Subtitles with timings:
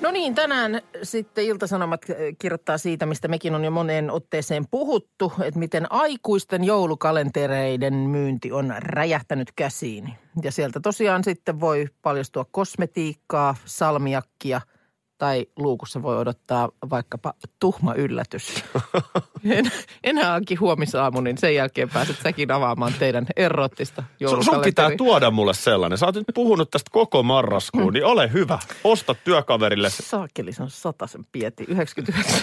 [0.00, 5.32] No niin, tänään sitten Iltasanomat äh, kirjoittaa siitä, mistä mekin on jo moneen otteeseen puhuttu,
[5.42, 10.12] että miten aikuisten joulukalentereiden myynti on räjähtänyt käsiin.
[10.42, 14.60] Ja sieltä tosiaan sitten voi paljastua kosmetiikkaa, salmiakkia–
[15.18, 18.64] tai luukussa voi odottaa vaikkapa tuhma yllätys.
[19.44, 19.70] en,
[20.04, 24.02] enää onkin huomisaamu, niin sen jälkeen pääset säkin avaamaan teidän erottista
[24.40, 25.98] Sun pitää tuoda mulle sellainen.
[25.98, 28.58] Sä oot nyt puhunut tästä koko marraskuun, niin ole hyvä.
[28.84, 29.90] Osta työkaverille.
[29.90, 32.40] Saakeli, se on sataisen pieti, 99.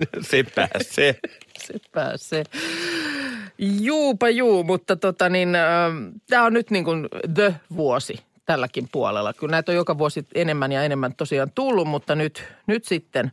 [0.30, 1.18] se pääsee.
[1.58, 2.44] se pääsee.
[3.58, 5.92] Juupa juu, mutta tota niin, äh,
[6.30, 9.32] tämä on nyt niin kuin the vuosi tälläkin puolella.
[9.32, 13.32] Kyllä näitä on joka vuosi enemmän ja enemmän tosiaan tullut, mutta nyt, nyt sitten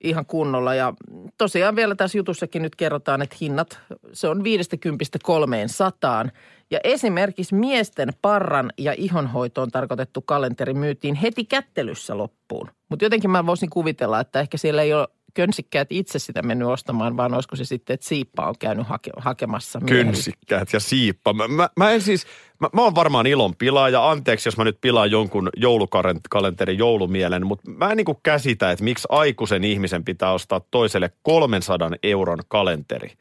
[0.00, 0.74] ihan kunnolla.
[0.74, 0.94] Ja
[1.38, 3.78] tosiaan vielä tässä jutussakin nyt kerrotaan, että hinnat,
[4.12, 6.26] se on 50 300.
[6.70, 12.70] Ja esimerkiksi miesten parran ja ihonhoitoon tarkoitettu kalenteri myytiin heti kättelyssä loppuun.
[12.88, 17.16] Mutta jotenkin mä voisin kuvitella, että ehkä siellä ei ole könsikkäät itse sitä mennyt ostamaan,
[17.16, 20.04] vaan olisiko se sitten, että Siippa on käynyt hake, hakemassa miehellä.
[20.04, 21.32] Könsikkäät ja Siippa.
[21.32, 22.26] Mä, mä, mä en siis,
[22.60, 24.10] mä, mä oon varmaan ilon pilaaja.
[24.10, 29.08] Anteeksi, jos mä nyt pilaan jonkun joulukalenterin joulumielen, mutta mä en niin käsitä, että miksi
[29.10, 33.12] aikuisen ihmisen pitää ostaa toiselle 300 euron kalenteri.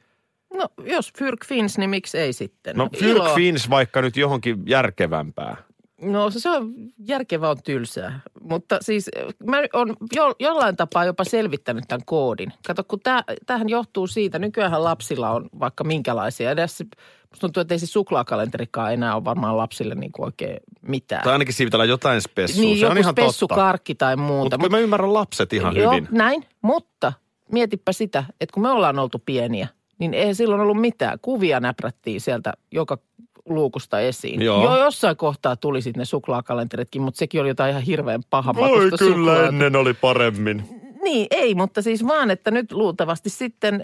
[0.54, 2.76] No jos Fyrk Fins, niin miksi ei sitten?
[2.76, 5.58] No Fyrk Fins vaikka nyt johonkin järkevämpää.
[6.02, 6.74] No se on
[7.06, 9.10] järkevä on tylsää, mutta siis
[9.46, 12.54] mä oon jo, jollain tapaa jopa selvittänyt tämän koodin.
[12.68, 16.52] Kato, kun tää, tämähän johtuu siitä, nykyään lapsilla on vaikka minkälaisia.
[16.52, 16.84] Edes
[17.30, 21.24] musta tuntuu, että ei se suklaakalenterikaan enää ole varmaan lapsille niin kuin oikein mitään.
[21.24, 23.56] Tai ainakin siitä pitää jotain spessua, niin, se on ihan totta.
[23.56, 24.58] karkki tai muuta.
[24.58, 26.08] Mutta mä ymmärrän lapset ihan joo, hyvin.
[26.12, 27.14] näin, mutta
[27.52, 29.68] mietipä sitä, että kun me ollaan oltu pieniä,
[30.00, 31.20] niin ei silloin ollut mitään.
[31.22, 32.98] Kuvia näprättiin sieltä joka
[33.46, 34.42] luukusta esiin.
[34.42, 34.64] Joo.
[34.64, 38.80] Joo, jossain kohtaa tuli sitten ne suklaakalenteritkin, mutta sekin oli jotain ihan hirveän paha Oi
[38.80, 39.48] kyllä suklaata.
[39.48, 40.64] ennen oli paremmin.
[41.04, 43.82] Niin, ei, mutta siis vaan, että nyt luultavasti sitten,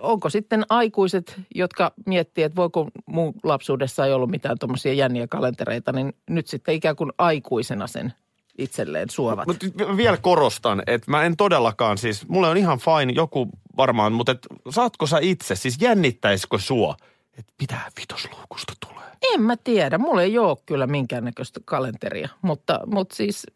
[0.00, 5.92] onko sitten aikuiset, jotka miettii, että voiko mun lapsuudessa ei ollut mitään tuommoisia jänniä kalentereita,
[5.92, 8.12] niin nyt sitten ikään kuin aikuisena sen
[8.58, 9.46] itselleen suovat.
[9.46, 14.32] Mutta vielä korostan, että mä en todellakaan siis, mulle on ihan fine joku varmaan, mutta
[14.32, 16.96] et, saatko sä itse, siis jännittäisikö sua–
[17.38, 19.04] että mitä vitosluukusta tulee?
[19.34, 19.98] En mä tiedä.
[19.98, 23.46] Mulla ei ole kyllä minkäännäköistä kalenteria, mutta, mutta siis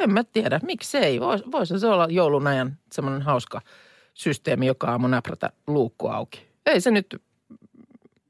[0.00, 0.60] en mä tiedä.
[0.62, 1.20] Miksi ei?
[1.20, 3.60] Vois, voisi se olla joulun ajan semmoinen hauska
[4.14, 6.46] systeemi, joka aamu näprätä luukku auki.
[6.66, 7.22] Ei se nyt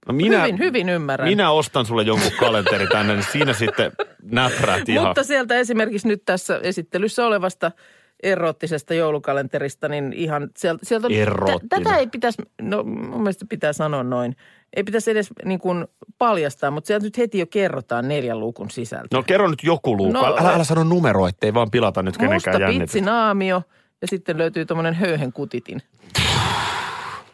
[0.08, 1.28] No minä, hyvin, hyvin ymmärrän.
[1.28, 3.92] Minä ostan sulle jonkun kalenteri tänne, niin siinä sitten
[4.22, 5.06] näprät ihan.
[5.06, 7.72] Mutta sieltä esimerkiksi nyt tässä esittelyssä olevasta–
[8.22, 13.72] erottisesta joulukalenterista, niin ihan sieltä, sieltä on, t- tätä ei pitäisi, no mun mielestä pitää
[13.72, 14.36] sanoa noin,
[14.76, 15.86] ei pitäisi edes niin kuin
[16.18, 19.16] paljastaa, mutta sieltä nyt heti jo kerrotaan neljän luukun sisältö.
[19.16, 22.60] No kerro nyt joku luukku, no, älä, älä sano numero, ettei vaan pilata nyt kenenkään
[22.60, 22.98] jännitystä.
[22.98, 23.62] Musta naamio
[24.00, 25.82] ja sitten löytyy tuommoinen höyhen kutitin.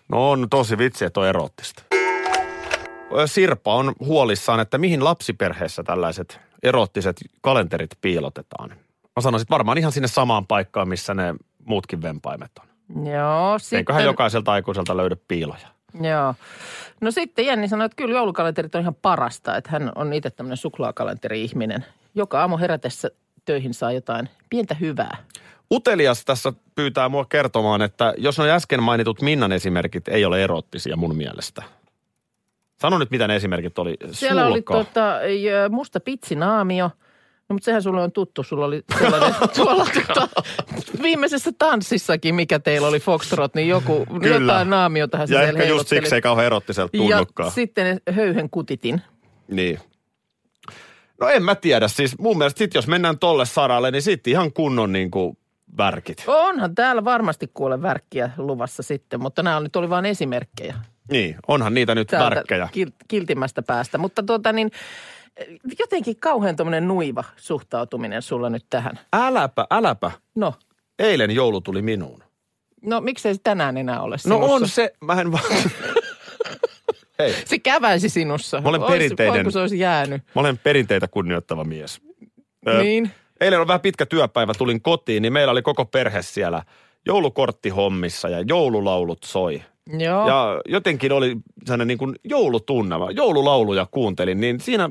[0.09, 1.83] No on tosi vitsi, että on erottista.
[3.27, 8.75] Sirpa on huolissaan, että mihin lapsiperheessä tällaiset erottiset kalenterit piilotetaan.
[9.17, 13.07] Mä sanoisin, että varmaan ihan sinne samaan paikkaan, missä ne muutkin vempaimet on.
[13.07, 13.77] Joo, sitten...
[13.77, 15.69] Eiköhän jokaiselta aikuiselta löydy piiloja.
[16.01, 16.35] Joo.
[17.01, 20.57] No sitten Jenni sanoi, että kyllä joulukalenterit on ihan parasta, että hän on itse tämmöinen
[20.57, 21.85] suklaakalenteri-ihminen.
[22.15, 23.11] Joka aamu herätessä
[23.45, 25.17] töihin saa jotain pientä hyvää.
[25.71, 30.97] Utelias tässä pyytää mua kertomaan, että jos on äsken mainitut Minnan esimerkit ei ole erottisia
[30.97, 31.63] mun mielestä.
[32.81, 33.97] Sano nyt, mitä ne esimerkit oli.
[34.11, 34.75] Siellä Sulko.
[34.75, 35.21] oli tota,
[35.71, 36.91] musta pitsinaamio–
[37.49, 38.43] No mutta sehän sulle on tuttu.
[38.43, 40.29] Sulla oli sellainen tuolla tuota,
[41.03, 44.37] viimeisessä tanssissakin, mikä teillä oli Foxtrot, niin joku, Kyllä.
[44.41, 47.47] jotain naamiotahan se Ja ehkä just siksi ei kauhean erottiselta tunnukkaan.
[47.47, 49.03] Ja sitten höyhen kutitin.
[49.49, 49.79] Niin.
[51.21, 51.89] No en mä tiedä.
[51.89, 55.39] Siis mun mielestä sit jos mennään tolle saralle, niin sitten ihan kunnon niin kuin
[55.79, 56.25] värkit.
[56.27, 60.75] Onhan täällä varmasti kuule värkkiä luvassa sitten, mutta nämä nyt oli vain esimerkkejä.
[61.11, 62.69] Niin, onhan niitä nyt Täältä värkkejä.
[63.09, 63.99] kiltimmästä päästä.
[63.99, 64.71] Mutta tuota niin,
[65.79, 68.99] jotenkin kauhean tuommoinen nuiva suhtautuminen sulla nyt tähän.
[69.13, 70.11] Äläpä, äläpä.
[70.35, 70.55] No.
[70.99, 72.23] Eilen joulu tuli minuun.
[72.83, 74.47] No miksei se tänään enää ole sinussa?
[74.47, 75.45] No on se, mä en vaan...
[77.19, 77.35] Hei.
[77.45, 78.61] Se käväisi sinussa.
[78.61, 79.47] Mä olen perinteiden...
[79.47, 80.23] Ois, se olisi jäänyt?
[80.35, 82.01] Mä olen perinteitä kunnioittava mies.
[82.83, 83.11] Niin.
[83.41, 86.63] Eilen on vähän pitkä työpäivä, tulin kotiin, niin meillä oli koko perhe siellä
[87.07, 89.63] joulukorttihommissa ja joululaulut soi.
[89.99, 90.29] Joo.
[90.29, 93.11] Ja jotenkin oli sellainen niin kuin joulutunnelma.
[93.11, 94.91] Joululauluja kuuntelin, niin siinä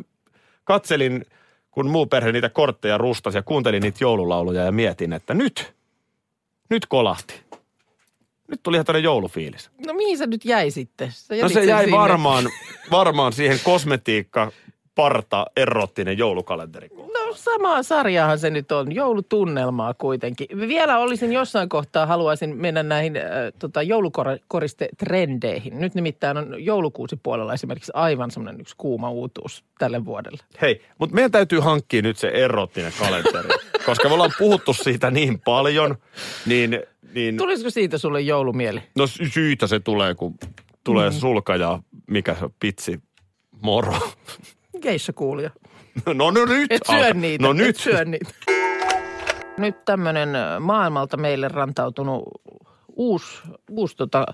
[0.63, 1.25] katselin,
[1.71, 5.74] kun muu perhe niitä kortteja rustasi ja kuuntelin niitä joululauluja ja mietin, että nyt,
[6.69, 7.42] nyt kolahti.
[8.48, 9.69] Nyt tuli ihan tämmöinen joulufiilis.
[9.88, 11.12] No mihin se nyt jäi sitten?
[11.12, 11.98] Sä No se jäi sinne.
[11.98, 12.50] varmaan,
[12.92, 14.51] varmaan siihen kosmetiikka
[14.95, 16.90] parta erottinen joulukalenteri.
[16.98, 20.48] No samaa sarjaahan se nyt on, joulutunnelmaa kuitenkin.
[20.68, 23.24] Vielä olisin jossain kohtaa, haluaisin mennä näihin äh,
[23.60, 25.80] tota, joulukoristetrendeihin.
[25.81, 30.38] Nyt nimittäin on joulukuusi puolella esimerkiksi aivan semmoinen yksi kuuma uutuus tälle vuodelle.
[30.62, 33.50] Hei, mutta meidän täytyy hankkia nyt se erottinen kalenteri.
[33.86, 35.96] koska me ollaan puhuttu siitä niin paljon,
[36.46, 36.80] niin,
[37.13, 38.81] niin Tulisiko siitä sulle joulumieli?
[38.96, 40.36] no sy- syytä se tulee, kun
[40.84, 41.16] tulee Mm.
[41.16, 43.00] sulka ja mikä se pitsi,
[43.62, 43.94] moro.
[44.83, 45.50] Geisha kuulija.
[46.06, 46.71] No, no nyt.
[46.71, 47.44] Et syö niitä.
[47.44, 47.75] No et nyt.
[47.75, 48.30] syö niitä.
[49.57, 52.24] Nyt tämmöinen maailmalta meille rantautunut
[52.95, 54.25] uusi, uusi tota,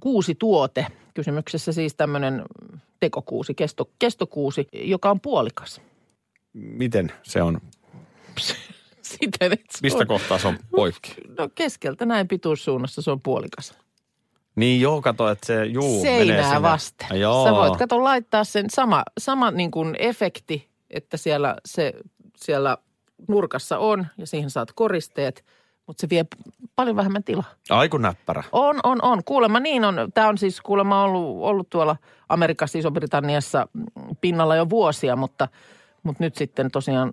[0.00, 0.86] kuusi tuote.
[1.14, 2.42] Kysymyksessä siis tämmöinen
[3.00, 5.80] tekokuusi, kesto, kestokuusi, joka on puolikas.
[6.52, 7.60] Miten se on?
[9.02, 11.14] Siten, että se Mistä on, kohtaa se on poikki?
[11.38, 13.83] No keskeltä näin pituussuunnassa se on puolikas.
[14.56, 16.62] Niin joo, kato, että se juu menee Seinää sinne.
[16.62, 17.20] vasten.
[17.20, 17.44] Joo.
[17.44, 21.92] Sä voit kato laittaa sen sama, sama niin kuin efekti, että siellä, se,
[22.36, 22.78] siellä
[23.28, 25.44] nurkassa on ja siihen saat koristeet,
[25.86, 26.24] mutta se vie
[26.76, 27.50] paljon vähemmän tilaa.
[27.70, 28.44] Aiku näppärä.
[28.52, 29.24] On, on, on.
[29.24, 29.96] Kuulemma niin on.
[30.14, 31.96] Tämä on siis kuulemma ollut, ollut tuolla
[32.28, 33.84] Amerikassa, Iso-Britanniassa mm,
[34.20, 35.48] pinnalla jo vuosia, mutta,
[36.04, 37.10] mutta nyt sitten tosiaan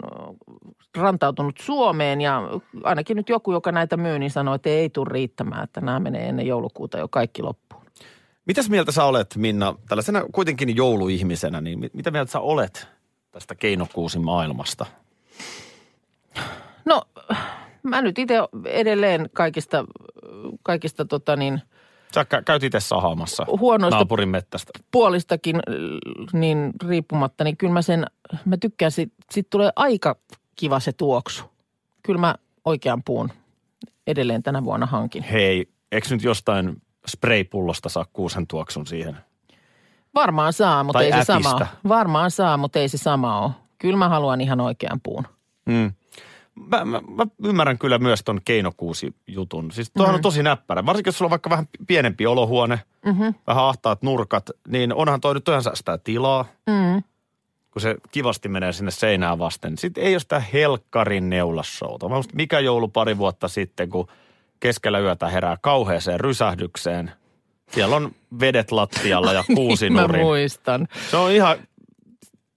[0.97, 2.41] rantautunut Suomeen ja
[2.83, 6.29] ainakin nyt joku, joka näitä myy, niin sanoo, että ei tule riittämään, että nämä menee
[6.29, 7.85] ennen joulukuuta jo kaikki loppuun.
[8.45, 12.87] Mitäs mieltä sä olet, Minna, tällaisena kuitenkin jouluihmisenä, niin mit- mitä mieltä sä olet
[13.31, 14.85] tästä keinokuusin maailmasta?
[16.85, 17.01] No,
[17.83, 18.35] mä nyt itse
[18.65, 19.85] edelleen kaikista,
[20.63, 21.61] kaikista tota niin,
[22.15, 24.71] Sä kä- käyt itse sahaamassa huonoista naapurin mettästä.
[24.91, 25.59] puolistakin
[26.33, 28.05] niin riippumatta, niin kyllä mä sen,
[28.45, 30.15] mä tykkään, sit, sit tulee aika
[30.55, 31.43] kiva se tuoksu.
[32.03, 32.35] Kyllä mä
[32.65, 33.29] oikean puun
[34.07, 35.23] edelleen tänä vuonna hankin.
[35.23, 39.17] Hei, eikö nyt jostain spraypullosta saa kuusen tuoksun siihen?
[40.15, 41.33] Varmaan saa, mutta Tai ei se äpistä.
[41.49, 41.67] sama ole.
[41.87, 43.51] Varmaan saa, mutta ei se sama ole.
[43.77, 45.23] Kyllä mä haluan ihan oikean puun.
[45.65, 45.91] Mm.
[46.55, 49.71] Mä, mä, mä ymmärrän kyllä myös ton keinokuusi-jutun.
[49.71, 50.15] Siis tuohan mm.
[50.15, 50.85] on tosi näppärä.
[50.85, 53.33] Varsinkin jos sulla on vaikka vähän pienempi olohuone, mm-hmm.
[53.47, 56.45] vähän ahtaat nurkat, niin onhan toi nyt ihan säästää tilaa.
[56.67, 57.03] Mm.
[57.71, 59.77] kun se kivasti menee sinne seinään vasten.
[59.77, 62.09] Sitten ei ole sitä helkkarin neulassouta.
[62.09, 64.07] Mä muistan, mikä joulu pari vuotta sitten, kun
[64.59, 67.11] keskellä yötä herää kauheeseen rysähdykseen.
[67.71, 70.21] Siellä on vedet lattialla ja kuusi Mä nurin.
[70.21, 70.87] muistan.
[71.11, 71.57] Se on ihan,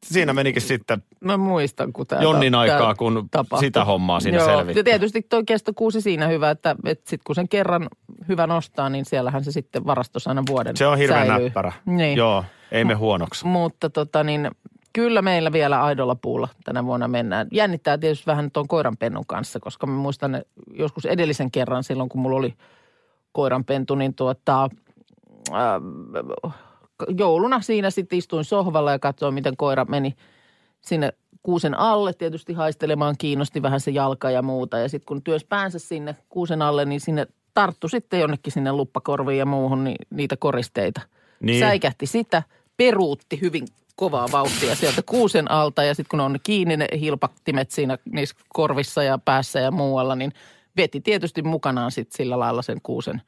[0.04, 3.28] siinä menikin sitten Mä muistan, kun tämä Jonnin aikaa, kun
[3.60, 4.78] sitä hommaa siinä Joo, selvitti.
[4.78, 7.88] Ja tietysti toi kestokuusi siinä hyvä, että, että sit kun sen kerran
[8.28, 11.44] hyvä nostaa, niin siellähän se sitten varastossa aina vuoden Se on hirveän säilyy.
[11.44, 11.72] näppärä.
[11.86, 12.16] Niin.
[12.18, 13.46] Joo, ei me huonoksi.
[13.46, 14.50] Mutta tota niin,
[14.92, 17.46] kyllä meillä vielä aidolla puulla tänä vuonna mennään.
[17.52, 20.42] Jännittää tietysti vähän tuon koiranpennun kanssa, koska mä muistan
[20.74, 22.54] joskus edellisen kerran silloin, kun mulla oli
[23.32, 24.68] koiranpentu, niin tuota,
[25.52, 26.52] äh,
[27.18, 30.14] jouluna siinä sitten istuin sohvalla ja katsoin, miten koira meni
[30.80, 31.12] sinne
[31.42, 32.12] kuusen alle.
[32.12, 34.78] Tietysti haistelemaan kiinnosti vähän se jalka ja muuta.
[34.78, 39.38] Ja sitten kun työs päänsä sinne kuusen alle, niin sinne tarttu sitten jonnekin sinne luppakorviin
[39.38, 41.00] ja muuhun niin niitä koristeita.
[41.40, 41.60] Niin.
[41.60, 42.42] Säikähti sitä,
[42.76, 47.98] peruutti hyvin kovaa vauhtia sieltä kuusen alta ja sitten kun on kiinni ne hilpattimet siinä
[48.12, 50.32] niissä korvissa ja päässä ja muualla, niin
[50.76, 53.22] veti tietysti mukanaan sitten sillä lailla sen kuusen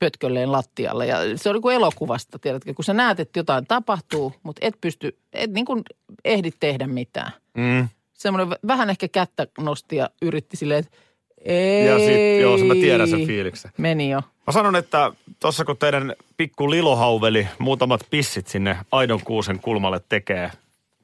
[0.00, 1.06] pötkölleen lattialle.
[1.06, 5.18] Ja se oli kuin elokuvasta, tiedätkö, kun sä näet, että jotain tapahtuu, mutta et pysty,
[5.32, 5.82] et niin kuin
[6.24, 7.32] ehdi tehdä mitään.
[7.56, 7.88] Mm.
[8.12, 10.98] Semmoinen vähän ehkä kättä nosti ja yritti silleen, että
[11.44, 11.86] ei.
[11.86, 13.70] Ja sit, joo, se mä tiedän sen fiiliksen.
[13.76, 14.20] Meni jo.
[14.46, 20.50] Mä sanon, että tuossa kun teidän pikku lilohauveli muutamat pissit sinne aidon kuusen kulmalle tekee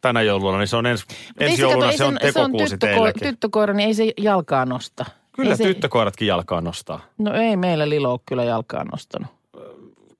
[0.00, 1.06] tänä jouluna, niin se on ens,
[1.40, 3.28] ensi se, kato, jouluna se on se on tekokuusi tyttöko- teilläkin.
[3.28, 5.04] tyttökoira, niin ei se jalkaa nosta.
[5.36, 7.00] Kyllä ei se, tyttökoiratkin jalkaa nostaa.
[7.18, 9.28] No ei meillä Lilo ole kyllä jalkaa nostanut.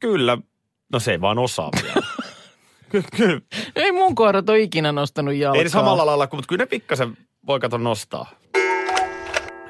[0.01, 0.39] Kyllä,
[0.93, 2.07] no se ei vaan osaa vielä.
[3.17, 3.41] Kyllä,
[3.77, 5.63] Ei mun koirat ole ikinä nostanut jalkaa.
[5.63, 8.31] ei samalla lailla, mutta kyllä ne pikkasen voi kato nostaa.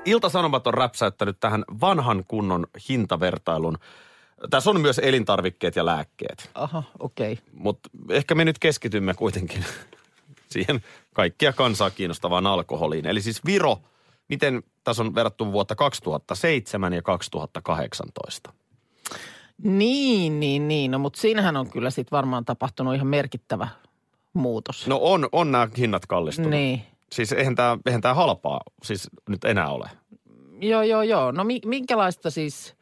[0.05, 3.79] Ilta-Sanomat on räpsäyttänyt tähän vanhan kunnon hintavertailun.
[4.51, 6.51] Tässä on myös elintarvikkeet ja lääkkeet.
[6.55, 7.33] Aha, okei.
[7.33, 7.45] Okay.
[7.53, 9.65] Mutta ehkä me nyt keskitymme kuitenkin
[10.53, 10.81] siihen
[11.15, 13.07] kaikkia kansaa kiinnostavaan alkoholiin.
[13.07, 13.79] Eli siis Viro,
[14.29, 18.53] miten tässä on verrattu vuotta 2007 ja 2018?
[19.63, 20.91] Niin, niin, niin.
[20.91, 23.69] No, mutta siinähän on kyllä sitten varmaan tapahtunut ihan merkittävä
[24.33, 24.87] muutos.
[24.87, 26.51] No on, on nämä hinnat kallistunut.
[26.51, 26.83] Niin.
[27.13, 29.91] Siis eihän tämä eihän tää halpaa siis nyt enää ole.
[30.61, 31.33] Joo, joo, joo.
[31.33, 32.77] No mi- minkälaista siis,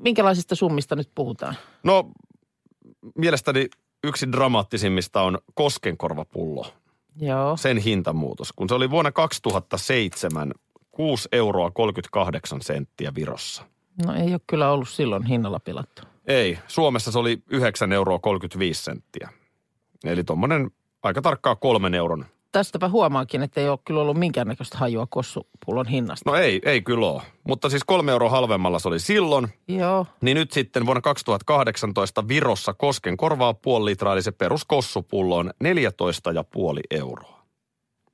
[0.00, 1.56] minkälaisista summista nyt puhutaan?
[1.82, 2.10] No,
[3.14, 3.68] mielestäni
[4.04, 6.66] yksi dramaattisimmista on koskenkorvapullo.
[7.20, 7.56] Joo.
[7.56, 8.52] Sen hintamuutos.
[8.52, 10.52] Kun se oli vuonna 2007
[10.90, 13.62] 6 euroa 38 senttiä Virossa.
[14.06, 16.02] No ei ole kyllä ollut silloin hinnalla pilattu.
[16.26, 19.28] Ei, Suomessa se oli 9 euroa 35 senttiä.
[20.04, 20.70] Eli tuommoinen
[21.02, 22.24] aika tarkkaa kolmen euron.
[22.52, 26.30] Tästäpä huomaakin, että ei ole kyllä ollut minkäännäköistä hajua kossupullon hinnasta.
[26.30, 27.22] No ei, ei kyllä ole.
[27.44, 29.48] Mutta siis kolme euroa halvemmalla se oli silloin.
[29.68, 30.06] Joo.
[30.20, 36.80] Niin nyt sitten vuonna 2018 Virossa Kosken korvaa puoli litraa, eli se peruskossupullo on 14,5
[36.90, 37.38] euroa.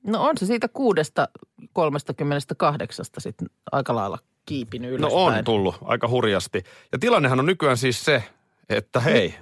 [0.07, 1.27] No on se siitä kuudesta
[1.73, 5.37] 38 sitten aika lailla kiipinyt No ylöspäin.
[5.39, 6.63] on tullut aika hurjasti.
[6.91, 8.23] Ja tilannehan on nykyään siis se,
[8.69, 9.35] että hei,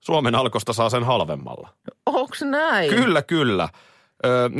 [0.00, 1.68] Suomen alkosta saa sen halvemmalla.
[2.06, 2.90] Onks näin?
[2.90, 3.68] Kyllä, kyllä.
[4.26, 4.50] Ö,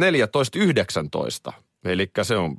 [1.49, 1.53] 14,19.
[1.85, 2.57] Eli se on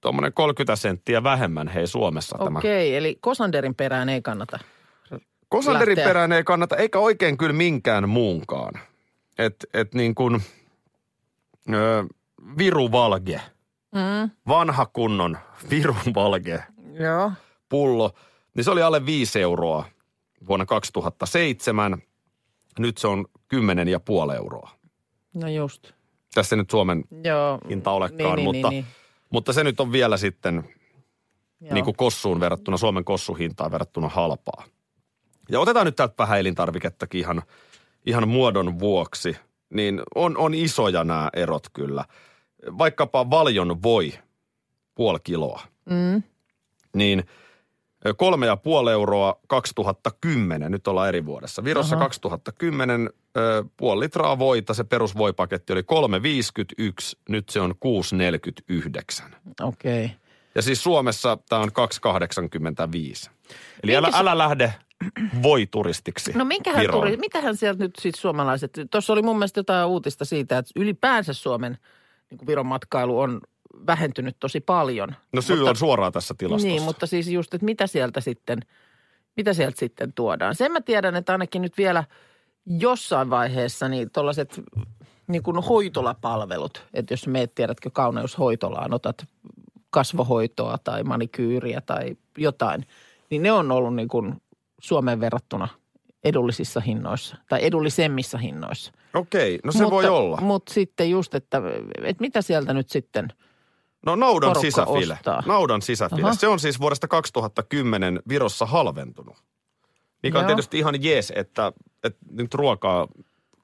[0.00, 2.58] tuommoinen 30 senttiä vähemmän hei Suomessa tämä.
[2.58, 4.58] Okei, eli Kosanderin perään ei kannata.
[5.48, 6.08] Kosanderin lähteä.
[6.08, 8.74] perään ei kannata, eikä oikein kyllä minkään muunkaan.
[9.38, 10.42] Et, et niin kuin
[11.74, 12.04] ö,
[12.58, 13.40] viruvalge,
[13.94, 15.38] Mm, vanha kunnon
[15.70, 16.62] viruvalge
[17.00, 17.32] joo.
[17.68, 18.10] pullo,
[18.54, 19.84] niin se oli alle 5 euroa
[20.48, 22.02] vuonna 2007.
[22.78, 23.24] Nyt se on
[23.54, 24.70] 10,5 euroa.
[25.34, 25.92] No just.
[26.34, 27.58] Tässä ei nyt Suomen Joo.
[27.68, 28.86] hinta olekaan, niin, niin, mutta, niin,
[29.30, 30.64] mutta se nyt on vielä sitten
[31.60, 31.74] niin.
[31.74, 34.64] niin kuin kossuun verrattuna, Suomen kossuhintaan verrattuna halpaa.
[35.50, 37.42] Ja otetaan nyt täältä vähän elintarvikettakin ihan,
[38.06, 39.36] ihan muodon vuoksi.
[39.70, 42.04] Niin on, on isoja nämä erot kyllä.
[42.78, 44.12] Vaikkapa valjon voi,
[44.94, 45.60] puoli kiloa,
[45.90, 46.22] Mm.
[46.94, 47.24] niin
[48.16, 51.64] kolme ja puoli euroa 2010, nyt ollaan eri vuodessa.
[51.64, 52.04] Virossa Aha.
[52.04, 57.74] 2010 ö, puoli litraa voita, se perusvoipaketti oli 3,51, nyt se on
[59.22, 59.34] 6,49.
[59.60, 60.04] Okei.
[60.04, 60.16] Okay.
[60.54, 61.70] Ja siis Suomessa tämä on
[63.26, 63.30] 2,85.
[63.82, 64.74] Eli älä, Minkä- älä lähde
[65.42, 70.24] voi-turistiksi No minkähän turi, mitähän sieltä nyt siis suomalaiset, tuossa oli mun mielestä jotain uutista
[70.24, 71.78] siitä, että ylipäänsä Suomen
[72.30, 73.40] niin kuin Viron matkailu on
[73.86, 75.14] vähentynyt tosi paljon.
[75.32, 76.68] No syy Mutta- on suoraan tässä tilastossa.
[76.68, 78.60] Niin, mutta siis just, että mitä sieltä sitten,
[79.36, 80.54] mitä sieltä sitten tuodaan.
[80.54, 82.04] Sen mä tiedän, että ainakin nyt vielä
[82.66, 84.60] jossain vaiheessa niin tuollaiset
[85.26, 89.26] niin kuin hoitolapalvelut, että jos meet tiedätkö kauneushoitolaan, otat
[89.90, 92.86] kasvohoitoa tai manikyyriä tai jotain,
[93.30, 94.34] niin ne on ollut niin kuin
[94.80, 95.68] Suomeen verrattuna
[96.24, 98.92] edullisissa hinnoissa tai edullisemmissa hinnoissa.
[99.14, 100.36] Okei, no se voi olla.
[100.40, 101.62] Mutta sitten just, että,
[102.04, 103.28] että mitä sieltä nyt sitten,
[104.06, 105.14] No naudan sisäfile.
[105.14, 105.42] ostaa.
[105.46, 106.22] Naudan sisäfile.
[106.22, 106.34] Aha.
[106.34, 109.36] Se on siis vuodesta 2010 Virossa halventunut.
[110.22, 110.46] Mikä on Joo.
[110.46, 111.72] tietysti ihan jees, että,
[112.04, 113.08] että nyt ruokaa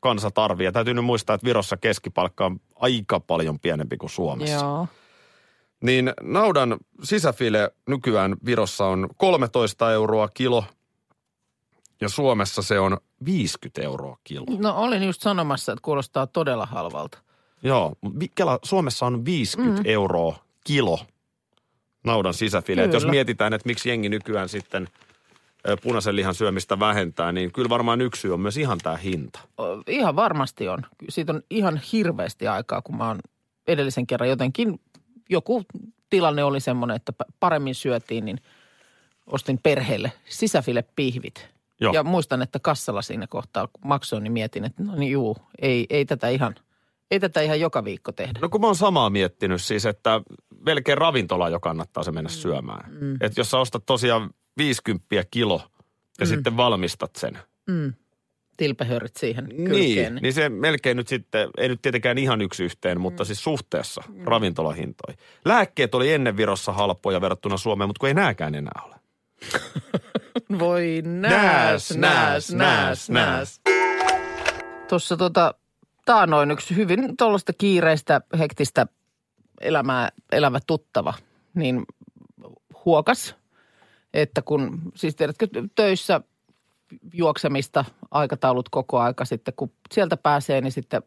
[0.00, 0.64] kansa tarvii.
[0.64, 4.54] Ja täytyy nyt muistaa, että Virossa keskipalkka on aika paljon pienempi kuin Suomessa.
[4.56, 4.86] joo,
[5.80, 10.64] Niin naudan sisäfile nykyään Virossa on 13 euroa kilo
[12.00, 14.46] ja Suomessa se on 50 euroa kilo.
[14.58, 17.18] No olin just sanomassa, että kuulostaa todella halvalta.
[17.62, 17.92] Joo,
[18.34, 19.88] Kela, Suomessa on 50 mm.
[19.88, 20.98] euroa kilo
[22.04, 22.84] naudan sisäfile.
[22.84, 24.88] Jos mietitään, että miksi jengi nykyään sitten
[25.82, 29.40] punaisen lihan syömistä vähentää, niin kyllä varmaan yksi syy on myös ihan tämä hinta.
[29.86, 30.86] Ihan varmasti on.
[31.08, 33.18] Siitä on ihan hirveästi aikaa, kun mä oon
[33.66, 34.80] edellisen kerran jotenkin,
[35.28, 35.62] joku
[36.10, 38.38] tilanne oli semmoinen, että pa- paremmin syötiin, niin
[39.26, 41.48] ostin perheelle sisäfilepihvit.
[41.80, 41.92] Joo.
[41.92, 45.86] Ja muistan, että kassalla siinä kohtaa, kun maksoin, niin mietin, että no niin juu, ei,
[45.90, 46.54] ei tätä ihan,
[47.10, 48.38] ei tätä ihan joka viikko tehdä.
[48.42, 50.20] No kun mä oon samaa miettinyt siis, että
[50.66, 52.92] melkein ravintola jo kannattaa se mennä syömään.
[53.00, 53.14] Mm.
[53.20, 55.62] Että jos sä ostat tosiaan 50 kilo
[56.20, 56.28] ja mm.
[56.28, 57.38] sitten valmistat sen.
[57.66, 57.92] Mm.
[58.56, 60.14] Tilpehörit siihen Niin, kylkeen.
[60.22, 64.24] niin se melkein nyt sitten, ei nyt tietenkään ihan yksi yhteen, mutta siis suhteessa mm.
[64.24, 65.18] ravintolahintoihin.
[65.44, 68.96] Lääkkeet oli ennen Virossa halpoja verrattuna Suomeen, mutta kun ei nääkään enää ole.
[70.58, 73.60] Voi nääs, nääs, nääs, nääs.
[74.88, 75.54] Tuossa tota,
[76.10, 78.86] taanoin yksi hyvin tuollaista kiireistä, hektistä
[79.60, 81.14] elämää elävä tuttava,
[81.54, 81.82] niin
[82.84, 83.34] huokas,
[84.14, 86.20] että kun, siis tiedätkö, töissä
[87.12, 91.02] juoksemista, aikataulut koko aika sitten, kun sieltä pääsee, niin sitten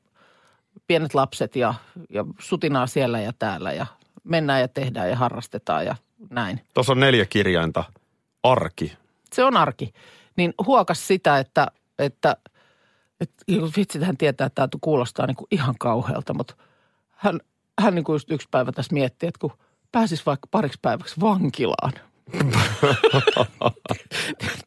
[0.88, 1.74] pienet lapset ja,
[2.10, 3.86] ja sutinaa siellä ja täällä ja
[4.24, 5.95] mennään ja tehdään ja harrastetaan ja
[6.29, 7.83] näin Tuossa on neljä kirjainta.
[8.43, 8.98] Arki.
[9.33, 9.93] se on arki.
[10.36, 11.67] Niin huokas sitä, että,
[12.00, 12.38] että,
[13.23, 13.45] että
[13.77, 16.55] vitsi, hän tietää, että tämä kuulostaa niin kuin ihan kauhealta, mutta
[17.09, 17.39] hän,
[17.79, 19.51] hän niin kuin just yksi päivä tässä miettii, että kun
[19.91, 21.93] pääsis vaikka pariksi päiväksi vankilaan.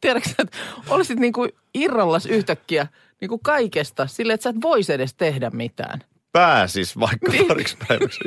[0.01, 0.57] Tiedätkö, että
[0.89, 2.87] olisit niin kuin irrallas yhtäkkiä
[3.21, 6.03] niin kuin kaikesta sille, että sä et voisi edes tehdä mitään.
[6.31, 8.19] pääsis vaikka pariksi päiväksi.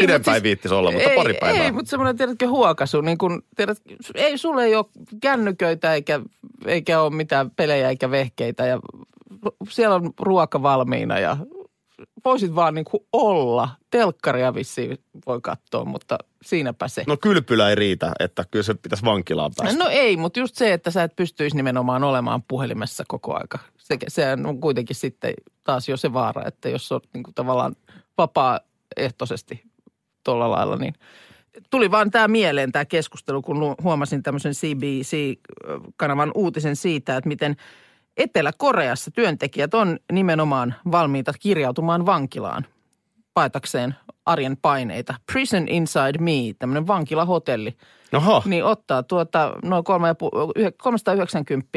[0.00, 1.64] Pidempään ei viittisi olla, mutta Niin, ei, pari päivää.
[1.64, 3.00] Ei, mutta semmoinen, tiedätkö, huokasu.
[3.00, 3.78] Niin kun, tiedät,
[4.14, 4.86] ei, sulle ei ole
[5.20, 6.20] kännyköitä eikä,
[6.66, 8.66] eikä ole mitään pelejä eikä vehkeitä.
[8.66, 8.80] Ja
[9.68, 11.36] siellä on ruoka valmiina ja
[12.24, 13.68] voisit vaan niin kuin olla.
[13.90, 17.04] Telkkaria vissiin voi katsoa, mutta siinäpä se.
[17.06, 19.78] No kylpylä ei riitä, että kyllä se pitäisi vankilaan päästä.
[19.78, 23.58] No ei, mutta just se, että sä et pystyisi nimenomaan olemaan puhelimessa koko aika.
[23.78, 25.34] Se, se on kuitenkin sitten
[25.64, 27.76] taas jo se vaara, että jos on niin kuin tavallaan
[28.18, 29.62] vapaaehtoisesti
[30.24, 30.94] tuolla lailla, niin
[31.70, 37.56] tuli vaan tämä mieleen tämä keskustelu, kun huomasin tämmöisen CBC-kanavan uutisen siitä, että miten
[38.16, 42.66] Etelä-Koreassa työntekijät on nimenomaan valmiita kirjautumaan vankilaan
[43.34, 43.94] paetakseen
[44.26, 45.14] arjen paineita.
[45.32, 47.76] Prison Inside Me, tämmöinen vankilahotelli
[48.12, 51.68] Oho, niin ottaa tuota noin kolme ja pu- yh- 390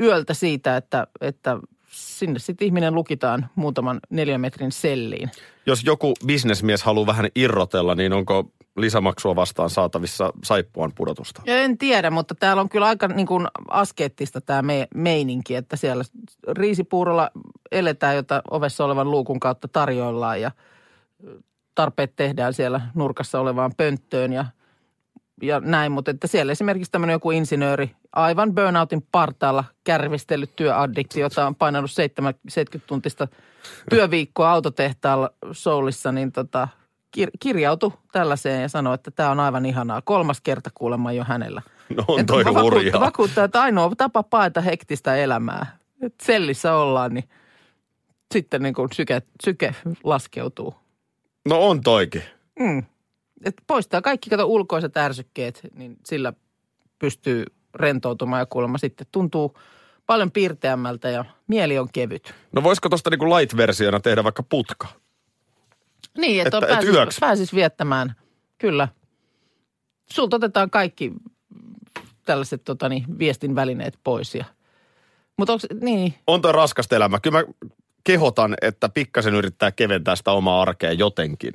[0.00, 1.58] yöltä siitä, että, että
[1.90, 5.30] sinne sitten ihminen lukitaan muutaman neljän metrin selliin.
[5.66, 11.42] jos joku bisnesmies haluaa vähän irrotella, niin onko lisämaksua vastaan saatavissa saippuan pudotusta?
[11.46, 15.76] Ja en tiedä, mutta täällä on kyllä aika niin kuin askeettista tämä me, meininki, että
[15.76, 16.04] siellä
[16.48, 17.30] riisipuurolla
[17.72, 20.50] eletään, jota ovessa olevan luukun kautta tarjoillaan ja
[21.74, 24.44] tarpeet tehdään siellä nurkassa olevaan pönttöön ja,
[25.42, 25.92] ja näin.
[25.92, 31.90] Mutta että siellä esimerkiksi tämmöinen joku insinööri, aivan burnoutin partaalla kärvistellyt työaddikti, jota on painanut
[31.90, 33.28] 70 tuntista
[33.90, 36.68] työviikkoa autotehtaalla Soulissa, niin tota,
[37.18, 40.02] kir- kirjautui tällaiseen ja sanoi, että tämä on aivan ihanaa.
[40.02, 41.62] Kolmas kerta kuulemma jo hänellä.
[41.96, 43.00] No on Että toi vakuuttaa, hurjaa.
[43.00, 45.76] vakuuttaa, että ainoa tapa paeta hektistä elämää.
[46.02, 47.28] Et sellissä ollaan, niin
[48.34, 50.74] sitten niin kuin syke, syke laskeutuu.
[51.48, 52.22] No on toikin.
[52.58, 52.82] Mm.
[53.44, 56.32] Et poistaa kaikki kato ulkoiset ärsykkeet, niin sillä
[56.98, 57.44] pystyy
[57.74, 59.58] rentoutumaan ja kuulemma sitten tuntuu
[60.06, 62.34] paljon piirteämmältä ja mieli on kevyt.
[62.52, 64.88] No voisiko tuosta niinku light-versiona tehdä vaikka putka?
[66.16, 67.18] Niin, että, Että- että yöksi.
[67.20, 68.14] pääsis viettämään.
[68.58, 68.88] Kyllä.
[70.12, 71.12] Sulta otetaan kaikki
[72.24, 74.34] tällaiset totani, viestin välineet pois.
[74.34, 74.44] Ja...
[75.36, 77.20] Mutta onko, niin, On toi raskasta elämä.
[77.20, 77.52] Kyllä mä
[78.04, 81.52] kehotan, että pikkasen yrittää keventää sitä omaa arkea jotenkin.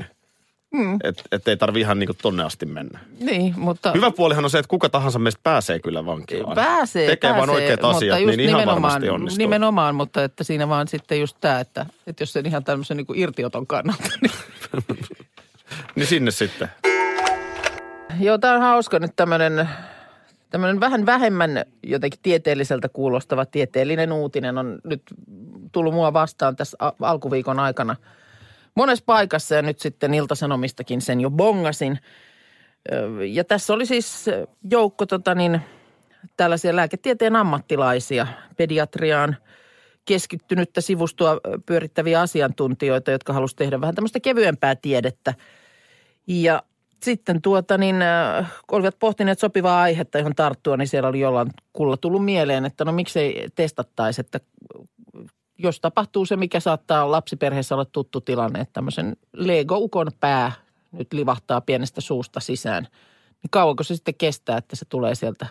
[0.73, 0.99] Mm.
[1.03, 2.99] Että et ei tarvi ihan niinku tonne asti mennä.
[3.19, 3.91] niin, mutta...
[3.91, 6.55] Hyvä puolihan on se, että kuka tahansa meistä pääsee kyllä vankilaan.
[6.55, 9.37] Pääsee, Tekee pääsee, vaan oikeat mutta asiat, niin ihan nimenomaan, varmasti onnistuu.
[9.37, 13.07] Nimenomaan, mutta että siinä vaan sitten just tämä, että, että jos sen ihan tämmöisen niin
[13.07, 14.31] kuin irtioton kannalta, niin
[15.95, 16.67] Niin sinne sitten.
[18.19, 19.69] Joo, tämä on hauska nyt tämmöinen,
[20.49, 25.01] tämmöinen vähän vähemmän jotenkin tieteelliseltä kuulostava tieteellinen uutinen on nyt
[25.71, 27.95] tullut mua vastaan tässä alkuviikon aikana
[28.75, 31.99] monessa paikassa ja nyt sitten Iltasanomistakin sen jo bongasin.
[33.29, 34.25] Ja tässä oli siis
[34.71, 35.61] joukko tota niin,
[36.37, 39.37] tällaisia lääketieteen ammattilaisia, pediatriaan
[40.05, 45.33] keskittynyttä sivustoa pyörittäviä asiantuntijoita, jotka halusivat tehdä vähän tämmöistä kevyempää tiedettä.
[46.27, 46.63] Ja
[47.03, 47.95] sitten tuota niin,
[48.67, 52.85] kun olivat pohtineet sopivaa aihetta, johon tarttua, niin siellä oli jollain kulla tullut mieleen, että
[52.85, 54.39] no miksei testattaisi, että
[55.63, 60.51] jos tapahtuu se, mikä saattaa lapsiperheessä olla tuttu tilanne, että tämmöisen Lego-ukon pää
[60.91, 62.83] nyt livahtaa pienestä suusta sisään,
[63.43, 65.47] niin kauanko se sitten kestää, että se tulee sieltä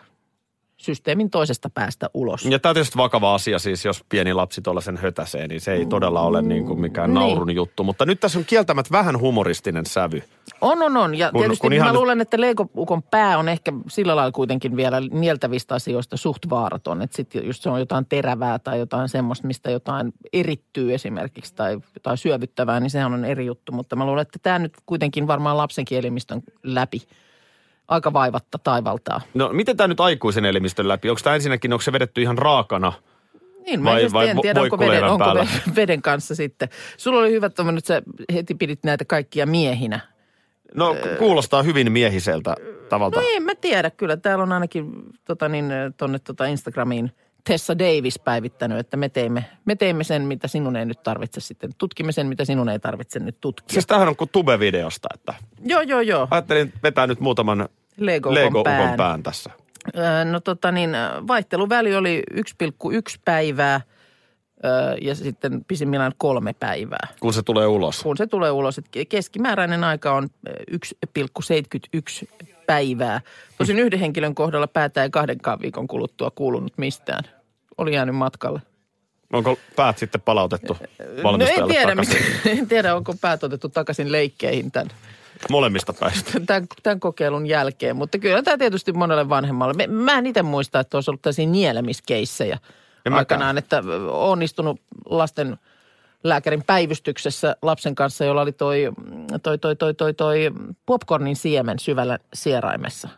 [0.76, 2.44] systeemin toisesta päästä ulos?
[2.44, 5.86] Ja tämä on tietysti vakava asia siis, jos pieni lapsi tuollaisen hötäsee, niin se ei
[5.86, 7.20] todella ole niin kuin mikään Niin.
[7.20, 7.84] naurun juttu.
[7.84, 10.22] Mutta nyt tässä on kieltämättä vähän humoristinen sävy.
[10.60, 11.14] On, on, on.
[11.14, 14.76] Ja Kun- tietysti kun mä ihan- luulen, että Lego-ukon pää on ehkä sillä lailla kuitenkin
[14.76, 17.02] vielä nieltävistä asioista suht vaaraton.
[17.02, 21.78] Että sitten just se on jotain terävää tai jotain semmoista, mistä jotain erittyy esimerkiksi tai
[21.94, 23.72] jotain syövyttävää, niin sehän on eri juttu.
[23.72, 27.02] Mutta mä luulen, että tämä nyt kuitenkin varmaan lapsenkin elimistön läpi
[27.88, 29.20] aika vaivatta taivaltaa.
[29.34, 31.10] No miten tämä nyt aikuisen elimistön läpi?
[31.10, 32.92] Onko tämä ensinnäkin, onko se vedetty ihan raakana?
[33.66, 35.46] Niin, mä Vai- vai, vai en tiedä, onko, veden, onko päällä?
[35.76, 36.68] veden kanssa sitten.
[36.96, 40.00] Sulla oli hyvä että sä heti pidit näitä kaikkia miehinä.
[40.74, 42.56] No kuulostaa hyvin miehiseltä
[42.88, 43.20] tavalta.
[43.20, 44.92] No en mä tiedä, kyllä täällä on ainakin
[45.24, 47.12] tota niin, tonne tota Instagramiin
[47.44, 51.70] Tessa Davis päivittänyt, että me teimme, me teimme sen, mitä sinun ei nyt tarvitse sitten.
[51.78, 53.72] Tutkimme sen, mitä sinun ei tarvitse nyt tutkia.
[53.72, 56.28] Siis tämähän on kuin Tube-videosta, että joo, joo, joo.
[56.30, 58.96] ajattelin vetää nyt muutaman Lego, Lego-ukon pään.
[58.96, 59.50] pään tässä.
[60.30, 60.90] No tota niin,
[61.28, 62.40] vaihteluväli oli 1,1
[63.24, 63.80] päivää
[64.64, 67.08] öö, ja sitten pisimmillään kolme päivää.
[67.20, 68.02] Kun se tulee ulos.
[68.02, 68.80] kun se tulee ulos.
[69.08, 70.80] Keskimääräinen aika on eh,
[72.24, 72.28] 1,71
[72.66, 73.20] päivää.
[73.58, 77.24] Tosin yhden henkilön kohdalla päätä ei kahdenkaan viikon kuluttua kuulunut mistään.
[77.78, 78.60] Oli jäänyt matkalle.
[79.32, 80.76] Onko päät sitten palautettu
[81.22, 82.22] No en tiedä, takaisin?
[82.22, 84.90] miten, en tiedä, onko päät otettu takaisin leikkeihin tämän,
[85.50, 86.40] Molemmista päistä.
[86.46, 87.96] tämän, tämän kokeilun jälkeen.
[87.96, 89.86] Mutta kyllä tämä tietysti monelle vanhemmalle.
[89.86, 92.58] Mä en itse muista, että olisi ollut tällaisia nielemiskeissejä
[93.06, 95.58] En aikanaan, että onnistunut lasten
[96.24, 98.92] lääkärin päivystyksessä lapsen kanssa, jolla oli toi,
[99.42, 100.50] toi, toi, toi, toi, toi
[100.86, 103.08] popcornin siemen syvällä sieraimessa.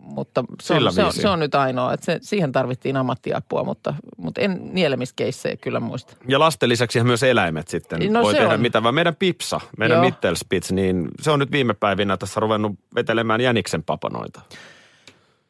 [0.00, 3.94] Mutta se on, se, on, se on nyt ainoa, että se, siihen tarvittiin ammattiapua, mutta,
[4.16, 6.16] mutta en nieelemiskeissejä kyllä muista.
[6.28, 8.60] Ja lasten lisäksi myös eläimet sitten No voi se tehdä on.
[8.60, 8.94] mitä vaan.
[8.94, 10.04] Meidän Pipsa, meidän Joo.
[10.04, 14.40] Mittelspitz, niin se on nyt viime päivinä tässä ruvennut vetelemään jäniksen papanoita.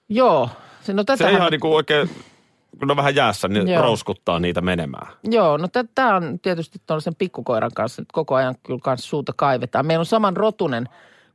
[0.09, 0.51] Joo,
[0.83, 2.11] se, no Se tätähän, ihan niin kuin oikein,
[2.79, 3.83] kun on vähän jäässä, niin Joo.
[3.83, 5.07] rouskuttaa niitä menemään.
[5.25, 9.87] Joo, no tämä on tietysti tuollaisen pikkukoiran kanssa nyt koko ajan kyllä kanssa suuta kaivetaan.
[9.87, 10.89] Meillä on saman rotunen,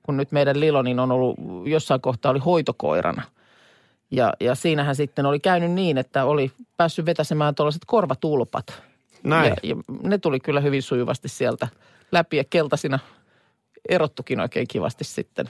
[0.03, 3.23] kun nyt meidän Lilonin on ollut, jossain kohtaa oli hoitokoirana.
[4.11, 8.83] Ja, ja siinähän sitten oli käynyt niin, että oli päässyt vetäsemään tuollaiset korvatulpat.
[9.23, 9.49] Näin.
[9.49, 11.67] Ja, ja ne tuli kyllä hyvin sujuvasti sieltä
[12.11, 12.99] läpi ja keltaisina
[13.89, 15.49] erottukin oikein kivasti sitten.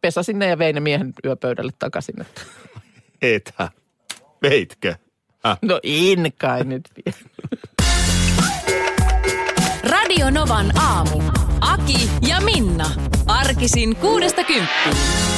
[0.00, 2.20] Pesasin ne ja vein ne miehen yöpöydälle takaisin.
[2.20, 2.40] Että.
[3.22, 3.68] Etä.
[4.42, 4.94] Veitkö?
[5.68, 7.18] No en kai nyt vielä.
[9.84, 11.22] Radio Novan aamu.
[11.60, 12.90] Aki ja Minna.
[13.26, 15.37] Arkisin kuudesta kymppiin.